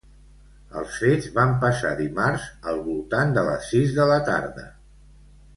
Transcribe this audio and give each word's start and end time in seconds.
Els 0.79 0.95
fets 1.01 1.27
van 1.35 1.53
passar 1.65 1.91
dimarts 2.01 2.47
al 2.71 2.83
voltant 2.89 3.37
de 3.39 3.47
les 3.51 3.71
sis 3.75 3.97
de 4.01 4.11
la 4.15 4.21
tarda. 4.31 4.69